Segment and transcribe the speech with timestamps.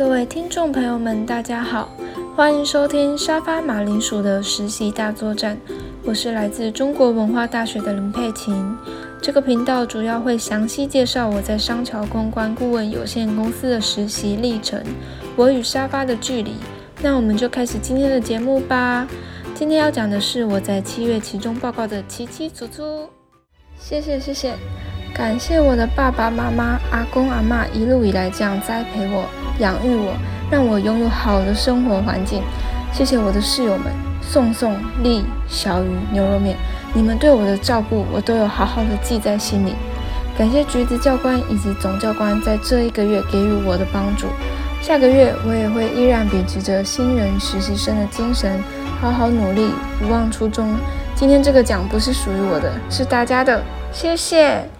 [0.00, 1.90] 各位听众朋友们，大家好，
[2.34, 5.60] 欢迎收听沙发马铃薯的实习大作战。
[6.06, 8.74] 我是来自中国文化大学的林佩琴。
[9.20, 14.82] 这个频道主要会详细介绍我在商桥公关顾问有限公司的实习历程，
[15.36, 16.54] 我与沙发的距离。
[17.02, 19.06] 那我们就开始今天的节目吧。
[19.54, 23.06] 今天要讲的是我在七月期中报告的七七祖祖。
[23.78, 24.54] 谢谢谢谢，
[25.12, 29.28] 感谢我的爸爸妈妈、阿公阿妈一路以来这样栽培我。
[29.60, 30.12] 养育我，
[30.50, 32.42] 让我拥有好的生活环境。
[32.92, 36.56] 谢谢我的室友们，宋宋、丽、小鱼、牛肉面，
[36.92, 39.74] 你们对我的照顾，我都有好好的记在心里。
[40.36, 44.26] 感谢橘子教官以及总教官在这一个月给予我的帮助。
[44.80, 48.58] 下个月我也会依然秉持着新人实习生的精神，
[49.00, 50.74] 好好努力，不忘初衷。
[51.14, 53.62] 今天这个奖不是属于我的，是大家的。
[53.92, 54.79] 谢谢。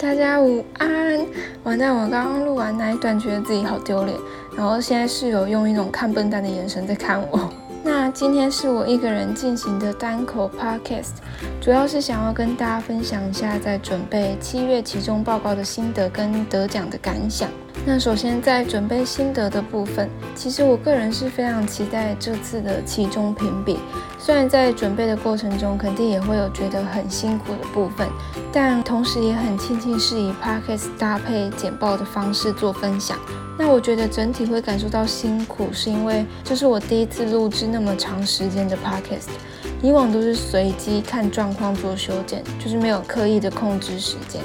[0.00, 1.26] 大家午安！
[1.62, 4.16] 完蛋，我刚刚录完那一段，觉得自己好丢脸。
[4.56, 7.52] 然后现在室友用一种看笨蛋的眼神在看我。
[7.84, 11.16] 那今天是我一个人进行的单口 podcast，
[11.60, 17.50] 主要是想要跟大家分享一下在准备七月期中报告的心得跟得奖的感想。
[17.86, 23.78] 那首先在准备心得的部分，其实我个人是非常期待这次的期中评比。
[24.18, 28.06] 虽然在准备的过程中，肯定也会有觉得很辛苦的部分，
[28.52, 33.18] 但同时也很庆幸是以 podcast 搭配简报的方式做分享。
[33.58, 39.28] 那我觉得整体会感受到辛苦，是因为这是我第一次录制那么长时间的 podcast，
[39.82, 44.42] 以往都是随机看状况做修剪，就是没有刻意的控制时间。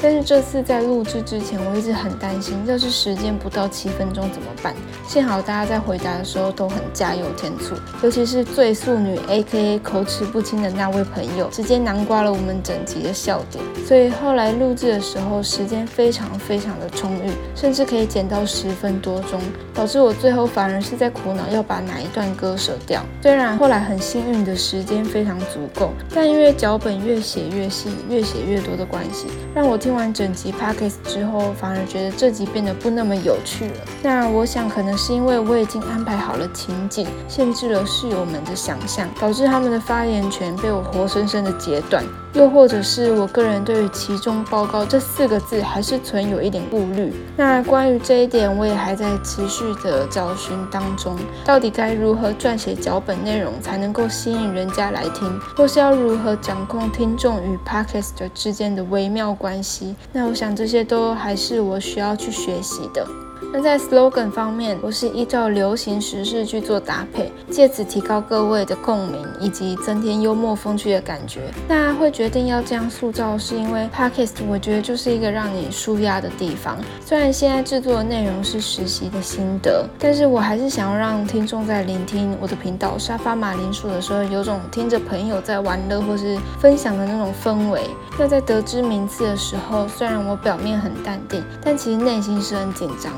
[0.00, 4.74] 但是这次在录制之前，我一直很担心，要是时间不到七分钟怎么办？
[5.08, 13.64] 幸好大家在回答的时候都很加油添醋，尤其是最素女 A.K.A 口齿不清的那位朋友，直接囊括了我们整集的笑点。
[13.86, 19.40] 所以后来录制的时候，时间非常非常的充裕，甚至可以剪到十分多钟，
[19.72, 23.02] 导致我最后反而是在苦恼要把哪一段割舍掉。
[23.22, 29.80] 虽然后来很幸运的时间非常足够，但因为脚本越写越细，越写越多的关系，让我。
[29.86, 33.74] 听完整集 p o c k e t 之后，反而觉得这集变得不那么有趣了。
[34.02, 42.02] 那我想，可能是因为我已经安排好了情景，限制了室友们的想象，导致他们的发言权被我活生生的截断。
[42.36, 47.10] 又或者是我个人对于其中报告这四个字还是存有一点顾虑。
[47.34, 59.96] 那关于这一点，我也还在持续的找寻当中，到底该如何撰写脚本内容才能够吸引人家来听，或是要如何掌控听众与 podcast 之间的微妙关系？
[60.12, 63.06] 那我想这些都还是我需要去学习的。
[63.52, 71.52] 那在 slogan 方面，我是依照流行时事去做搭配，借此提高各位的共鸣，以及增添幽默风趣的感觉。
[71.68, 76.76] 那会决定要这样塑造，是因为 podcast 我觉得就是一个让你舒压的地方。
[77.04, 87.82] 虽然现在制作的内容是实习的心得，但是我还是想要让听众在聆听我的频道沙发马铃薯的时候，有种听着朋友在玩乐或是分享的那种氛围。
[88.18, 93.12] 那在得知名次的时候，虽然我表面很淡定，但其实内心是很紧张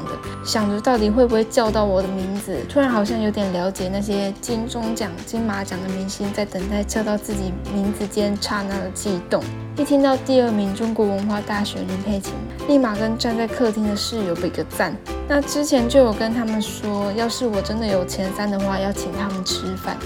[0.45, 9.43] 想着到底会不会叫到我的名字，突然好像有点了解那些金钟奖、金马奖的明星在等待叫到自己名字间刹那的悸动。
[9.77, 12.33] 一听到第二名中国文化大学林佩琴，
[12.67, 14.97] 立马跟站在客厅的室友比个赞。
[15.29, 19.97] 那之前就有跟他们说，要是我真的有前三的话，要请他们吃饭，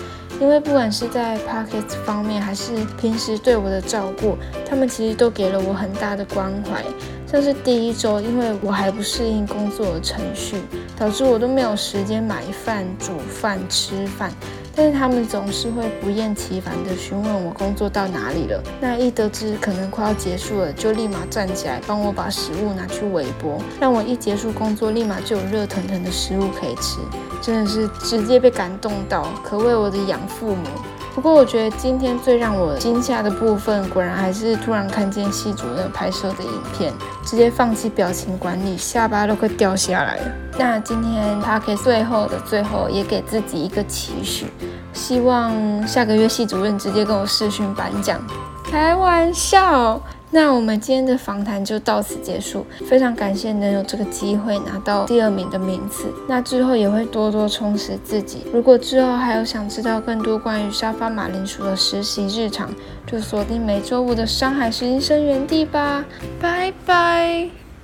[0.43, 4.37] 因为不管是在 pocket 方面，还是平时对我的照顾，
[4.69, 6.83] 他们其实都给了我很大的关怀。
[7.29, 10.57] 像是第一周，因为我还不适应工作的程序，
[10.99, 14.33] 导致我都没有时间买饭、煮饭、吃饭。
[14.75, 18.63] 但是他们总是会不厌其烦地询问我工作到哪里了。
[18.81, 26.99] 那一得知可能快要结束了，就立马站起来帮我把食物拿去微波，让我一结束工作立马就有热腾腾的食物可以吃。
[27.41, 30.65] 真的是直接被感动到，可谓我的养父母。
[31.15, 36.93] 不过我觉得今天最让我惊吓的部分，果然还是突然看见系主任拍摄的影片，
[37.25, 40.23] 直接放弃表情管理，下巴都快掉下来了。
[40.59, 44.47] 那今天他给最后的最后，也给自己一个期许，
[44.95, 48.19] 希望下个月系主任直接跟我视讯颁奖。
[48.65, 50.01] 开玩笑。
[50.35, 56.07] 那我们今天的访谈就到此结束，非常感谢能有这个机会拿到第二名的名次。
[56.27, 58.39] 那之后也会多多充实自己。
[58.53, 62.71] 如果之后还有想知道更多关于沙发马铃薯的实习日常，
[63.07, 66.05] 就锁定每周五的上海实习生源地吧。
[66.41, 67.62] 拜拜。